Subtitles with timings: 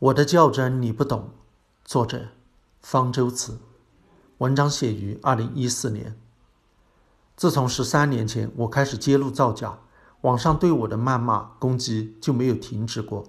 [0.00, 1.28] 我的较真你不懂，
[1.84, 2.28] 作者
[2.80, 3.58] 方舟子。
[4.38, 6.16] 文章写于二零一四年。
[7.36, 9.80] 自从十三年前我开始揭露造假，
[10.22, 13.26] 网上对我的谩骂攻击就没有停止过。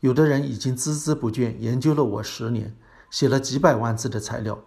[0.00, 2.76] 有的人已经孜孜不倦研究了我十年，
[3.10, 4.58] 写了几百万字的材料。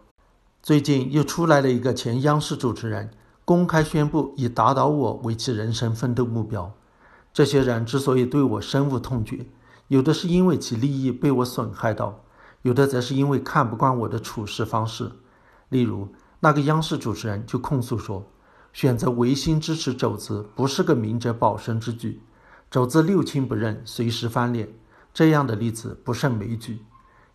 [0.63, 3.11] 最近又出来了一个前央视主持人，
[3.45, 6.73] 公开宣布以打倒我为其人生奋斗目标。
[7.31, 9.45] 这些人之所以对我深恶痛绝，
[9.93, 12.23] 有的是因为其利益被我损害到，
[12.63, 15.11] 有的则是因为看不惯我的处事方式。
[15.69, 16.07] 例如，
[16.39, 18.25] 那个央视主持人就控诉说，
[18.73, 22.19] 选择唯心支持肘子不是个明哲保身之举，
[22.71, 24.73] 肘子六亲不认，随时翻脸，
[25.13, 26.79] 这样的例子不胜枚举。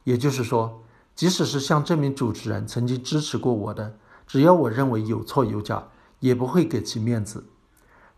[0.02, 0.82] 也就是说，
[1.14, 3.96] 即使是像这名主持人曾经支持过我的，
[4.26, 5.86] 只要我认为有错有假，
[6.18, 7.44] 也不会给其面子。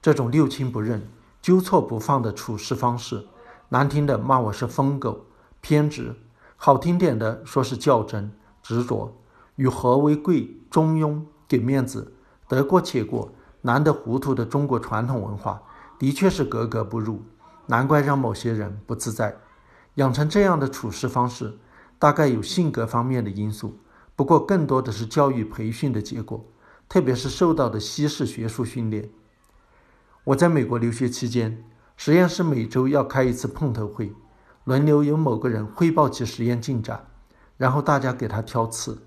[0.00, 1.06] 这种六亲不认、
[1.42, 3.26] 纠错不放的处事方式。
[3.72, 5.26] 难听的骂我是疯狗、
[5.60, 6.16] 偏执；
[6.56, 8.32] 好听点的说是较真、
[8.64, 9.16] 执着。
[9.54, 12.12] 与和为贵、中庸、给面子、
[12.48, 15.62] 得过且过、难得糊涂的中国传统文化，
[16.00, 17.22] 的确是格格不入。
[17.66, 19.36] 难怪让某些人不自在。
[19.94, 21.56] 养成这样的处事方式，
[21.96, 23.78] 大概有性格方面的因素，
[24.16, 26.44] 不过更多的是教育培训的结果，
[26.88, 29.10] 特别是受到的西式学术训练。
[30.24, 31.64] 我在美国留学期间。
[32.02, 34.10] 实验室每周要开一次碰头会，
[34.64, 37.04] 轮流由某个人汇报其实验进展，
[37.58, 39.02] 然后大家给他挑刺。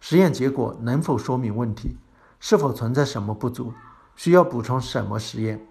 [0.00, 1.96] 实验结果能否说明问题？
[2.40, 3.72] 是否存在什么不足？
[4.16, 5.64] 需要补充什么实验？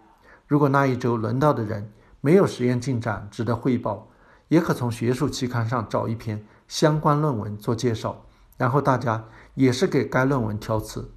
[0.47, 1.91] 如果那一周轮到的人
[2.22, 4.08] 没有实验进展值得汇报，
[4.47, 8.23] 也可从学术期刊上找一篇相关论文做介绍，
[8.56, 9.25] 然后大家
[9.56, 11.11] 也是给该论文挑刺。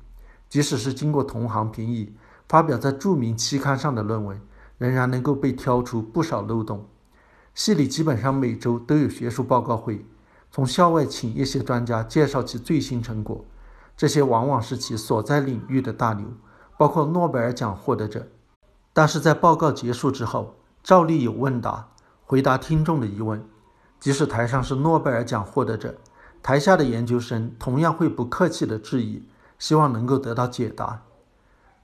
[0.48, 2.12] 即使是经过同行评议，
[2.48, 4.40] 发表在著名期刊上的论文。
[4.78, 6.86] 仍然能够被挑出不少漏洞。
[7.54, 10.04] 系里基本上每周都有学术报告会，
[10.50, 13.44] 从校外请一些专家介绍其最新成果。
[13.96, 16.26] 这些往往是其所在领域的大牛，
[16.76, 18.26] 包括诺贝尔奖获得者。
[18.92, 21.88] 但是在报告结束之后，照例有问答，
[22.24, 23.44] 回答听众的疑问。
[24.00, 25.94] 即使台上是诺贝尔奖获得者，
[26.42, 29.22] 台下的研究生同样会不客气地质疑，
[29.58, 31.02] 希望能够得到解答。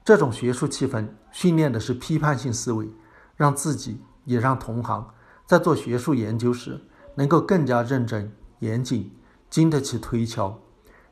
[0.03, 2.89] 这种学术气氛训练的是批判性思维，
[3.35, 5.13] 让自己也让同行
[5.45, 6.81] 在做学术研究时
[7.15, 9.11] 能够更加认真严谨，
[9.49, 10.59] 经得起推敲。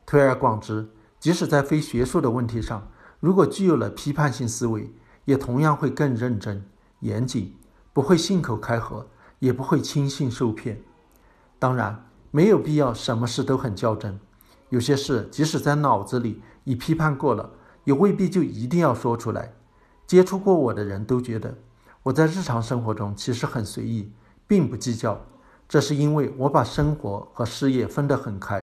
[0.06, 2.88] 推而广之，即使在非学术的问题上，
[3.20, 4.92] 如果具有了批判性思维，
[5.24, 6.64] 也同样会更认真
[7.00, 7.56] 严谨，
[7.92, 9.08] 不会信口开河，
[9.38, 10.82] 也不会轻信受骗。
[11.58, 14.18] 当然，没有必要什么事都很较真，
[14.68, 17.54] 有些事即使在脑子里已批判过了。
[17.84, 19.54] 也未必就一定要说出来。
[20.10, 21.56] 接触过我的人都觉得，
[22.02, 24.10] 我在日常生活中其实很随意，
[24.44, 25.24] 并不计较。
[25.68, 28.60] 这是因为我把生活和事业分得很开，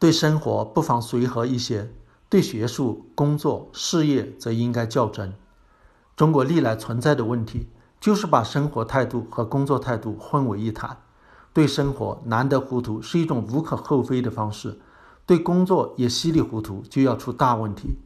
[0.00, 1.92] 对生活不妨随和一些，
[2.28, 5.32] 对学术、工作、事业则应该较真。
[6.16, 7.68] 中国历来存在的问题，
[8.00, 10.96] 就是把生活态度和工作态度混为一谈。
[11.52, 14.80] 对生活难得糊涂是一种无可厚非的方式，
[15.24, 17.96] 对工作也稀里糊涂就要出大问题。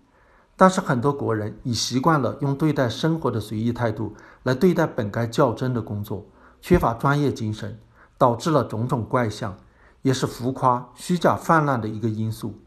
[0.61, 6.27] 但是很多国人已习惯了用对待生活的随意态度来对待本该较真的工作，
[6.61, 7.79] 缺乏专业精神，
[8.19, 9.57] 导致了种种怪象，
[10.03, 12.59] 也是浮夸虚假泛滥的一个因素。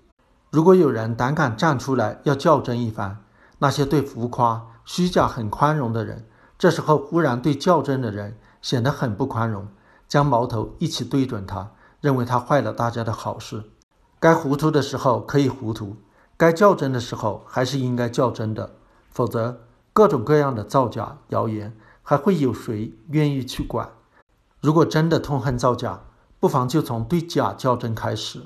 [0.51, 3.17] 如果有人胆敢站出来要较真一番，
[3.59, 6.25] 那些对浮夸虚假很宽容的人，
[6.57, 9.67] 这时候忽然对较真的人显得很不宽容，
[10.07, 13.63] 将矛头一起对准他，认为他坏了大家的好事。
[14.17, 15.97] 该糊涂的时候可以糊涂。
[16.41, 18.71] 该较真的时候还是应该较真的，
[19.11, 19.61] 否则
[19.93, 23.91] 各种各样的造假谣言还会有谁愿意去管？
[24.59, 26.01] 如果真的痛恨造假，
[26.39, 28.41] 不妨就从对假较真开始。